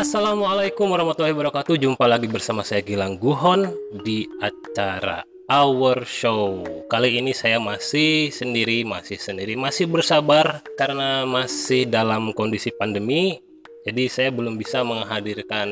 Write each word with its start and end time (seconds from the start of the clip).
Assalamualaikum 0.00 0.96
warahmatullahi 0.96 1.36
wabarakatuh. 1.36 1.76
Jumpa 1.76 2.08
lagi 2.08 2.24
bersama 2.24 2.64
saya 2.64 2.80
Gilang 2.80 3.20
Guhon 3.20 3.68
di 4.00 4.24
acara 4.40 5.28
Our 5.44 6.08
Show. 6.08 6.64
Kali 6.88 7.20
ini 7.20 7.36
saya 7.36 7.60
masih 7.60 8.32
sendiri, 8.32 8.80
masih 8.88 9.20
sendiri, 9.20 9.60
masih 9.60 9.84
bersabar 9.84 10.64
karena 10.80 11.28
masih 11.28 11.84
dalam 11.84 12.32
kondisi 12.32 12.72
pandemi. 12.72 13.44
Jadi 13.84 14.08
saya 14.08 14.32
belum 14.32 14.56
bisa 14.56 14.80
menghadirkan 14.88 15.68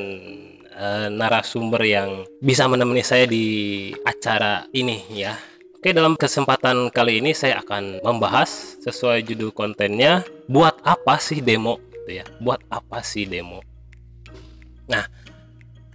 uh, 0.77 1.09
narasumber 1.09 1.81
yang 1.89 2.29
bisa 2.45 2.69
menemani 2.69 3.01
saya 3.01 3.25
di 3.25 3.89
acara 4.05 4.69
ini 4.77 5.09
ya. 5.09 5.41
Oke, 5.81 5.97
dalam 5.97 6.21
kesempatan 6.21 6.93
kali 6.93 7.25
ini 7.25 7.33
saya 7.33 7.65
akan 7.65 8.05
membahas 8.05 8.77
sesuai 8.85 9.25
judul 9.25 9.57
kontennya, 9.57 10.21
buat 10.53 10.77
apa 10.85 11.17
sih 11.17 11.41
demo 11.41 11.81
gitu 11.97 12.21
ya. 12.21 12.29
Buat 12.45 12.61
apa 12.69 13.01
sih 13.01 13.25
demo? 13.25 13.65
Nah, 14.89 15.05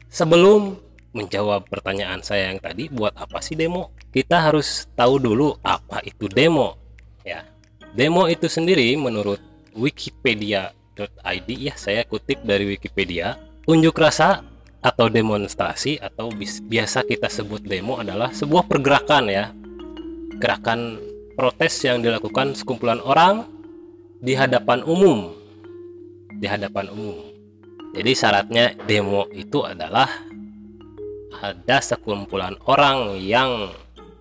sebelum 0.07 0.77
menjawab 1.13 1.69
pertanyaan 1.69 2.21
saya 2.25 2.49
yang 2.49 2.61
tadi, 2.61 2.89
buat 2.89 3.13
apa 3.17 3.41
sih 3.41 3.53
demo? 3.57 3.93
Kita 4.13 4.41
harus 4.49 4.89
tahu 4.93 5.21
dulu 5.21 5.57
apa 5.61 6.01
itu 6.05 6.29
demo. 6.29 6.77
Ya. 7.25 7.45
Demo 7.93 8.25
itu 8.25 8.49
sendiri 8.49 8.93
menurut 8.97 9.41
wikipedia.id 9.73 11.49
ya, 11.49 11.73
saya 11.77 12.05
kutip 12.05 12.41
dari 12.41 12.65
Wikipedia, 12.69 13.37
unjuk 13.65 13.97
rasa 13.97 14.41
atau 14.83 15.07
demonstrasi 15.07 15.95
atau 16.03 16.27
biasa 16.67 17.07
kita 17.07 17.31
sebut 17.31 17.63
demo 17.63 18.03
adalah 18.03 18.35
sebuah 18.35 18.67
pergerakan 18.67 19.31
ya 19.31 19.55
gerakan 20.43 20.99
protes 21.39 21.79
yang 21.87 22.03
dilakukan 22.03 22.51
sekumpulan 22.51 22.99
orang 22.99 23.47
di 24.19 24.35
hadapan 24.35 24.83
umum 24.83 25.31
di 26.35 26.51
hadapan 26.51 26.91
umum 26.91 27.32
jadi 27.93 28.11
syaratnya 28.17 28.73
demo 28.89 29.29
itu 29.29 29.61
adalah 29.61 30.09
ada 31.39 31.77
sekumpulan 31.79 32.57
orang 32.65 33.21
yang 33.21 33.69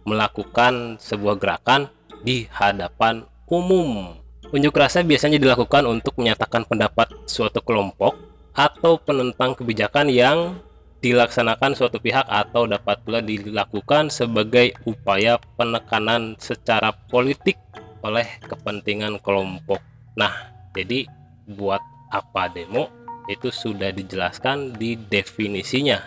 melakukan 0.04 1.00
sebuah 1.00 1.40
gerakan 1.40 1.88
di 2.20 2.46
hadapan 2.52 3.24
umum 3.48 4.16
unjuk 4.52 4.76
rasa 4.76 5.00
biasanya 5.00 5.40
dilakukan 5.40 5.88
untuk 5.88 6.20
menyatakan 6.20 6.68
pendapat 6.68 7.08
suatu 7.24 7.64
kelompok 7.64 8.14
atau 8.52 9.00
penentang 9.00 9.56
kebijakan 9.56 10.12
yang 10.12 10.60
dilaksanakan 11.02 11.74
suatu 11.74 11.98
pihak 11.98 12.28
atau 12.28 12.68
dapat 12.68 13.00
pula 13.02 13.18
dilakukan 13.18 14.12
sebagai 14.12 14.76
upaya 14.86 15.40
penekanan 15.58 16.38
secara 16.38 16.94
politik 17.10 17.58
oleh 18.06 18.28
kepentingan 18.46 19.18
kelompok. 19.18 19.82
Nah, 20.14 20.52
jadi 20.76 21.10
buat 21.48 21.82
apa 22.12 22.52
demo 22.54 22.86
itu 23.30 23.50
sudah 23.50 23.94
dijelaskan 23.94 24.74
di 24.74 24.98
definisinya. 24.98 26.02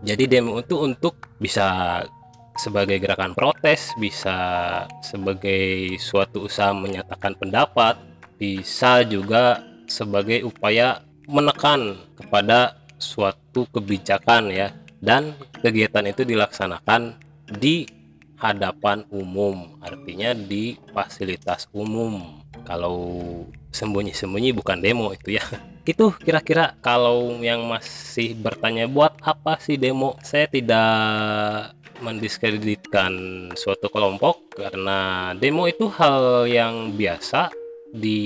Jadi 0.00 0.24
demo 0.30 0.60
itu 0.60 0.80
untuk 0.80 1.28
bisa 1.36 2.00
sebagai 2.56 3.00
gerakan 3.00 3.32
protes, 3.32 3.94
bisa 3.96 4.36
sebagai 5.00 5.96
suatu 5.96 6.44
usaha 6.44 6.72
menyatakan 6.76 7.36
pendapat, 7.36 7.96
bisa 8.40 9.04
juga 9.04 9.60
sebagai 9.90 10.46
upaya 10.46 11.04
menekan 11.28 12.00
kepada 12.16 12.80
suatu 13.00 13.64
kebijakan 13.72 14.52
ya 14.52 14.68
dan 15.00 15.32
kegiatan 15.64 16.04
itu 16.04 16.22
dilaksanakan 16.28 17.16
di 17.48 17.88
hadapan 18.36 19.04
umum 19.12 19.76
artinya 19.84 20.32
di 20.32 20.76
fasilitas 20.92 21.68
umum 21.76 22.40
kalau 22.64 23.44
sembunyi-sembunyi 23.70 24.50
bukan 24.54 24.78
demo 24.82 25.14
itu 25.14 25.38
ya. 25.38 25.44
Itu 25.90 26.14
kira-kira 26.14 26.76
kalau 26.84 27.40
yang 27.40 27.66
masih 27.66 28.36
bertanya 28.36 28.86
buat 28.86 29.16
apa 29.24 29.58
sih 29.58 29.80
demo 29.80 30.14
saya 30.20 30.46
tidak 30.46 31.74
mendiskreditkan 32.00 33.12
suatu 33.54 33.92
kelompok 33.92 34.56
karena 34.56 35.32
demo 35.36 35.68
itu 35.68 35.88
hal 35.92 36.48
yang 36.48 36.96
biasa 36.96 37.52
di 37.90 38.20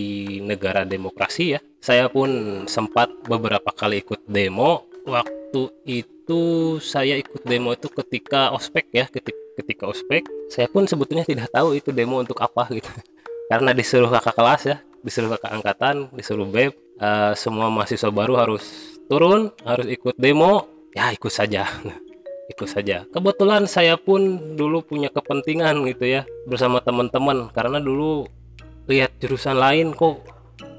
negara 0.45 0.85
demokrasi 0.85 1.59
ya. 1.59 1.61
Saya 1.81 2.09
pun 2.09 2.65
sempat 2.65 3.13
beberapa 3.29 3.73
kali 3.73 4.01
ikut 4.01 4.25
demo. 4.25 4.89
Waktu 5.05 5.69
itu 5.85 6.43
saya 6.81 7.21
ikut 7.21 7.45
demo 7.45 7.77
itu 7.77 7.93
ketika 7.93 8.53
ospek 8.57 8.89
ya 8.93 9.07
ketika, 9.13 9.85
ospek. 9.85 10.25
Saya 10.49 10.67
pun 10.69 10.89
sebetulnya 10.89 11.29
tidak 11.29 11.53
tahu 11.53 11.77
itu 11.77 11.93
demo 11.93 12.21
untuk 12.21 12.41
apa 12.41 12.69
gitu. 12.73 12.89
Karena 13.51 13.77
disuruh 13.77 14.09
kakak 14.09 14.37
kelas 14.37 14.63
ya 14.65 14.77
disuruh 15.05 15.37
kakak 15.37 15.53
angkatan 15.61 16.09
disuruh 16.17 16.49
beb 16.49 16.73
uh, 16.99 17.37
semua 17.37 17.69
mahasiswa 17.69 18.09
baru 18.09 18.41
harus 18.41 18.65
turun 19.05 19.53
harus 19.63 19.87
ikut 19.93 20.17
demo 20.17 20.67
ya 20.97 21.13
ikut 21.13 21.31
saja. 21.31 21.69
Ikut 22.45 22.69
saja. 22.69 23.09
Kebetulan 23.09 23.65
saya 23.65 23.97
pun 23.97 24.53
dulu 24.53 24.85
punya 24.85 25.09
kepentingan 25.09 25.81
gitu 25.89 26.05
ya 26.05 26.29
bersama 26.45 26.85
teman-teman. 26.85 27.49
Karena 27.49 27.81
dulu 27.81 28.29
lihat 28.85 29.17
jurusan 29.17 29.57
lain 29.57 29.97
kok 29.97 30.21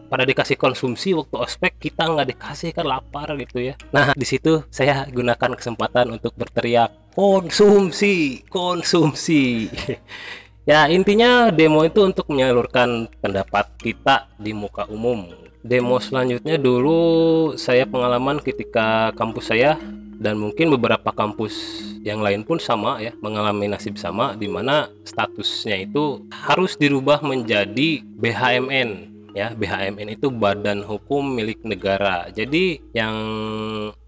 pada 0.05 0.29
dikasih 0.29 0.61
konsumsi 0.61 1.17
waktu 1.17 1.35
ospek 1.41 1.81
kita 1.81 2.05
nggak 2.05 2.37
dikasih 2.37 2.69
kan 2.69 2.85
lapar 2.85 3.33
gitu 3.41 3.65
ya. 3.65 3.73
Nah 3.89 4.13
di 4.13 4.29
situ 4.29 4.61
saya 4.69 5.09
gunakan 5.09 5.57
kesempatan 5.57 6.13
untuk 6.13 6.37
berteriak 6.37 6.93
konsumsi! 7.17 8.45
Konsumsi 8.45 9.65
ya 10.65 10.89
intinya 10.89 11.53
demo 11.53 11.85
itu 11.85 12.01
untuk 12.01 12.27
menyalurkan 12.29 13.07
pendapat 13.21 13.69
kita 13.79 14.29
di 14.35 14.51
muka 14.51 14.89
umum. 14.91 15.29
Demo 15.65 15.97
selanjutnya 15.97 16.61
dulu 16.61 17.53
saya 17.57 17.89
pengalaman 17.89 18.37
ketika 18.37 19.09
kampus 19.17 19.49
saya 19.49 19.81
dan 20.21 20.37
mungkin 20.37 20.69
beberapa 20.69 21.09
kampus 21.09 21.81
yang 22.05 22.21
lain 22.21 22.45
pun 22.45 22.61
sama 22.61 23.01
ya 23.01 23.17
mengalami 23.17 23.65
nasib 23.65 23.97
sama 23.97 24.37
di 24.37 24.45
mana 24.45 24.93
statusnya 25.01 25.89
itu 25.89 26.21
harus 26.29 26.77
dirubah 26.77 27.25
menjadi 27.25 28.05
BHMN 28.21 29.14
ya 29.35 29.51
BHMN 29.51 30.15
itu 30.15 30.31
badan 30.31 30.87
hukum 30.87 31.21
milik 31.35 31.67
negara. 31.67 32.31
Jadi 32.31 32.79
yang 32.95 33.15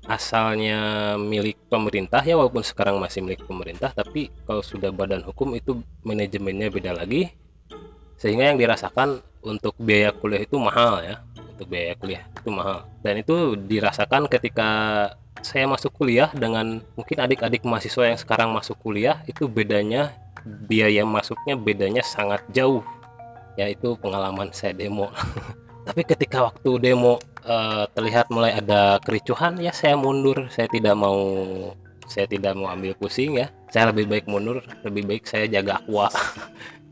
asalnya 0.07 1.13
milik 1.19 1.67
pemerintah 1.67 2.23
ya 2.23 2.39
walaupun 2.39 2.63
sekarang 2.63 2.95
masih 3.03 3.19
milik 3.19 3.43
pemerintah 3.43 3.91
tapi 3.91 4.31
kalau 4.47 4.63
sudah 4.63 4.87
badan 4.95 5.19
hukum 5.27 5.51
itu 5.59 5.83
manajemennya 6.07 6.71
beda 6.71 6.95
lagi. 6.95 7.35
Sehingga 8.15 8.49
yang 8.49 8.57
dirasakan 8.57 9.21
untuk 9.43 9.75
biaya 9.77 10.15
kuliah 10.15 10.41
itu 10.47 10.55
mahal 10.57 11.03
ya. 11.03 11.21
Untuk 11.35 11.67
biaya 11.69 11.93
kuliah 11.99 12.23
itu 12.31 12.49
mahal. 12.49 12.87
Dan 13.03 13.21
itu 13.21 13.59
dirasakan 13.59 14.31
ketika 14.31 14.69
saya 15.43 15.69
masuk 15.69 15.93
kuliah 15.93 16.31
dengan 16.33 16.81
mungkin 16.97 17.17
adik-adik 17.21 17.61
mahasiswa 17.61 18.09
yang 18.09 18.17
sekarang 18.17 18.49
masuk 18.49 18.79
kuliah 18.81 19.21
itu 19.29 19.45
bedanya 19.45 20.15
biaya 20.47 21.03
masuknya 21.03 21.59
bedanya 21.59 22.01
sangat 22.01 22.41
jauh 22.49 22.81
yaitu 23.57 23.97
pengalaman 23.97 24.53
saya 24.53 24.71
demo. 24.71 25.09
Tapi 25.87 26.05
ketika 26.05 26.45
waktu 26.45 26.77
demo 26.79 27.17
uh, 27.47 27.89
terlihat 27.91 28.29
mulai 28.29 28.55
ada 28.55 29.01
kericuhan 29.01 29.57
ya 29.57 29.73
saya 29.73 29.97
mundur. 29.97 30.47
Saya 30.53 30.69
tidak 30.69 30.93
mau 30.93 31.19
saya 32.07 32.29
tidak 32.29 32.55
mau 32.55 32.69
ambil 32.71 32.95
pusing 32.95 33.41
ya. 33.41 33.51
Saya 33.73 33.91
lebih 33.91 34.07
baik 34.07 34.29
mundur 34.29 34.63
lebih 34.85 35.03
baik 35.03 35.23
saya 35.25 35.49
jaga 35.49 35.81
aqua. 35.81 36.07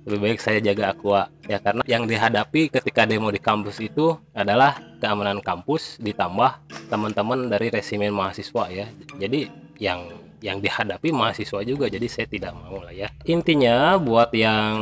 Lebih 0.05 0.21
baik 0.21 0.37
saya 0.37 0.61
jaga 0.61 0.93
aqua. 0.93 1.33
Ya 1.49 1.57
karena 1.57 1.81
yang 1.89 2.05
dihadapi 2.05 2.69
ketika 2.69 3.09
demo 3.09 3.33
di 3.33 3.41
kampus 3.41 3.81
itu 3.81 4.13
adalah 4.37 4.77
keamanan 5.01 5.41
kampus 5.41 5.97
ditambah 5.97 6.61
teman-teman 6.94 7.50
dari 7.50 7.73
resimen 7.73 8.13
mahasiswa 8.13 8.69
ya. 8.69 8.85
Jadi 9.18 9.50
yang 9.81 10.25
yang 10.45 10.62
dihadapi 10.62 11.09
mahasiswa 11.09 11.65
juga 11.65 11.89
jadi 11.89 12.06
saya 12.06 12.30
tidak 12.30 12.53
mau 12.53 12.77
lah 12.86 12.94
ya. 12.94 13.09
Intinya 13.25 13.97
buat 13.97 14.30
yang 14.38 14.77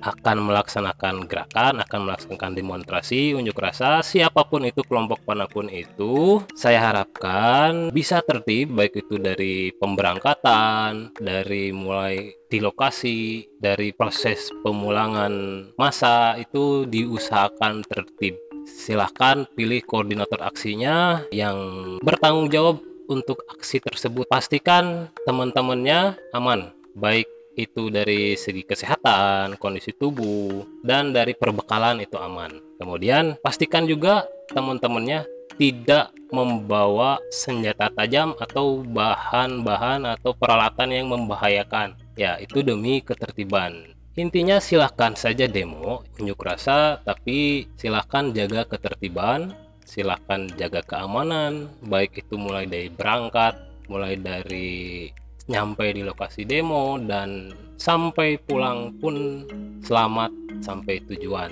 akan 0.00 0.36
melaksanakan 0.48 1.28
gerakan 1.28 1.84
akan 1.84 2.00
melaksanakan 2.08 2.52
demonstrasi 2.56 3.34
unjuk 3.36 3.58
rasa 3.58 4.00
siapa 4.00 4.46
pun 4.46 4.64
itu 4.64 4.80
kelompok 4.86 5.20
mana 5.26 5.50
pun 5.50 5.66
itu 5.68 6.40
saya 6.54 6.80
harapkan 6.88 7.90
bisa 7.90 8.22
tertib 8.22 8.72
baik 8.72 9.04
itu 9.04 9.18
dari 9.18 9.74
pemberangkatan 9.74 11.18
dari 11.18 11.74
mulai 11.74 12.38
di 12.48 12.58
lokasi 12.64 13.44
dari 13.60 13.92
proses 13.92 14.48
pemulangan 14.64 15.32
masa 15.76 16.38
itu 16.40 16.88
diusahakan 16.88 17.84
tertib. 17.84 18.40
Silahkan 18.68 19.48
pilih 19.56 19.80
koordinator 19.84 20.44
aksinya 20.44 21.24
yang 21.32 21.56
bertanggung 22.04 22.52
jawab 22.52 22.87
untuk 23.08 23.42
aksi 23.48 23.80
tersebut 23.80 24.28
pastikan 24.28 25.08
teman-temannya 25.24 26.20
aman 26.36 26.76
baik 26.92 27.26
itu 27.58 27.90
dari 27.90 28.38
segi 28.38 28.62
kesehatan, 28.62 29.58
kondisi 29.58 29.90
tubuh, 29.90 30.62
dan 30.86 31.10
dari 31.10 31.34
perbekalan 31.34 31.98
itu 31.98 32.14
aman. 32.14 32.54
Kemudian 32.78 33.34
pastikan 33.42 33.82
juga 33.82 34.30
teman-temannya 34.54 35.26
tidak 35.58 36.14
membawa 36.30 37.18
senjata 37.34 37.90
tajam 37.90 38.38
atau 38.38 38.86
bahan-bahan 38.86 40.06
atau 40.06 40.30
peralatan 40.38 40.94
yang 40.94 41.10
membahayakan. 41.10 41.98
Ya, 42.14 42.38
itu 42.38 42.62
demi 42.62 43.02
ketertiban. 43.02 43.90
Intinya 44.14 44.58
silahkan 44.62 45.14
saja 45.14 45.46
demo, 45.46 46.02
unjuk 46.18 46.38
rasa, 46.42 46.98
tapi 47.02 47.70
silahkan 47.78 48.34
jaga 48.34 48.66
ketertiban, 48.66 49.54
silahkan 49.88 50.44
jaga 50.60 50.84
keamanan 50.84 51.72
baik 51.88 52.20
itu 52.20 52.36
mulai 52.36 52.68
dari 52.68 52.92
berangkat 52.92 53.56
mulai 53.88 54.20
dari 54.20 55.08
nyampe 55.48 55.96
di 55.96 56.04
lokasi 56.04 56.44
demo 56.44 57.00
dan 57.00 57.50
sampai 57.80 58.36
pulang 58.36 58.92
pun 59.00 59.48
selamat 59.80 60.30
sampai 60.60 61.00
tujuan. 61.08 61.50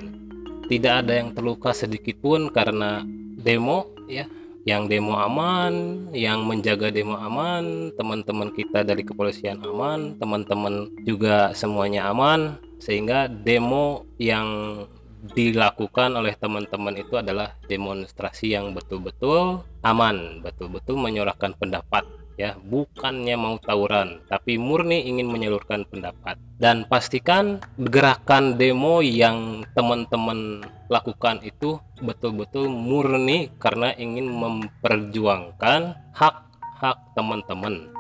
Tidak 0.69 0.95
ada 1.07 1.17
yang 1.17 1.33
terluka 1.33 1.73
sedikit 1.73 2.21
pun 2.21 2.53
karena 2.53 3.03
demo 3.41 3.89
ya. 4.07 4.29
Yang 4.67 4.99
demo 4.99 5.15
aman, 5.15 6.11
yang 6.11 6.43
menjaga 6.43 6.91
demo 6.91 7.15
aman, 7.15 7.95
teman-teman 7.95 8.51
kita 8.51 8.83
dari 8.83 9.07
kepolisian 9.07 9.63
aman, 9.63 10.19
teman-teman 10.19 10.91
juga 11.07 11.55
semuanya 11.55 12.11
aman, 12.11 12.59
sehingga 12.83 13.31
demo 13.31 14.03
yang 14.19 14.83
dilakukan 15.35 16.15
oleh 16.15 16.35
teman-teman 16.39 16.95
itu 16.99 17.19
adalah 17.19 17.57
demonstrasi 17.67 18.55
yang 18.55 18.77
betul-betul 18.77 19.67
aman, 19.83 20.43
betul-betul 20.45 20.95
menyuarakan 21.01 21.57
pendapat 21.59 22.07
ya. 22.37 22.55
Bukannya 22.61 23.35
mau 23.35 23.57
tawuran 23.59 24.23
tapi 24.29 24.61
murni 24.61 25.09
ingin 25.09 25.27
menyalurkan 25.27 25.89
pendapat. 25.89 26.39
Dan 26.57 26.89
pastikan 26.89 27.61
gerakan 27.77 28.57
demo 28.57 29.05
yang 29.05 29.65
teman-teman 29.77 30.65
lakukan 30.89 31.43
itu 31.45 31.81
betul-betul 32.01 32.71
murni 32.71 33.53
karena 33.61 33.93
ingin 33.97 34.31
memperjuangkan 34.31 35.97
hak-hak 36.15 36.99
teman-teman. 37.17 37.91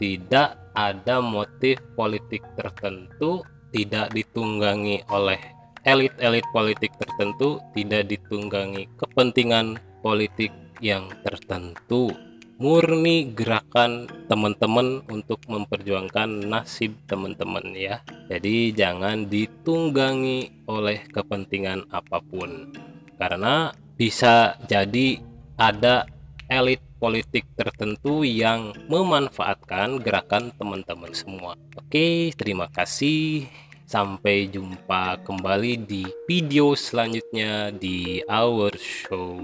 Tidak 0.00 0.72
ada 0.72 1.20
motif 1.20 1.76
politik 1.92 2.40
tertentu 2.56 3.44
tidak 3.70 4.10
ditunggangi 4.10 5.06
oleh 5.10 5.59
elit-elit 5.84 6.44
politik 6.52 6.92
tertentu 6.96 7.60
tidak 7.72 8.08
ditunggangi 8.10 8.88
kepentingan 9.00 9.80
politik 10.04 10.52
yang 10.80 11.08
tertentu 11.24 12.12
murni 12.60 13.32
gerakan 13.32 14.04
teman-teman 14.28 15.00
untuk 15.08 15.40
memperjuangkan 15.48 16.44
nasib 16.44 16.92
teman-teman 17.08 17.72
ya. 17.72 18.04
Jadi 18.28 18.76
jangan 18.76 19.24
ditunggangi 19.24 20.68
oleh 20.68 21.08
kepentingan 21.08 21.88
apa 21.88 22.20
pun. 22.20 22.68
Karena 23.16 23.72
bisa 23.96 24.60
jadi 24.68 25.16
ada 25.56 26.04
elit 26.52 26.84
politik 27.00 27.48
tertentu 27.56 28.28
yang 28.28 28.76
memanfaatkan 28.92 29.96
gerakan 30.04 30.52
teman-teman 30.52 31.16
semua. 31.16 31.56
Oke, 31.80 32.36
terima 32.36 32.68
kasih. 32.68 33.48
Sampai 33.90 34.46
jumpa 34.46 35.18
kembali 35.26 35.82
di 35.82 36.06
video 36.30 36.78
selanjutnya 36.78 37.74
di 37.74 38.22
Our 38.22 38.70
Show. 38.78 39.42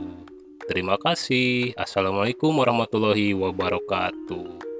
Terima 0.70 0.94
kasih. 1.02 1.74
Assalamualaikum 1.74 2.54
warahmatullahi 2.54 3.34
wabarakatuh. 3.34 4.75